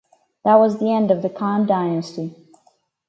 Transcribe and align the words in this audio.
That 0.43 0.55
was 0.55 0.79
the 0.79 0.91
end 0.91 1.11
of 1.11 1.21
the 1.21 1.29
Khen 1.29 1.67
dynasty. 1.67 2.33